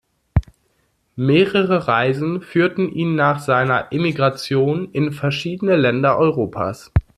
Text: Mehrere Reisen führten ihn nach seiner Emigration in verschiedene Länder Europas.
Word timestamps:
Mehrere 1.15 1.87
Reisen 1.87 2.41
führten 2.41 2.89
ihn 2.91 3.13
nach 3.13 3.37
seiner 3.39 3.91
Emigration 3.91 4.91
in 4.93 5.11
verschiedene 5.11 5.75
Länder 5.75 6.17
Europas. 6.17 6.91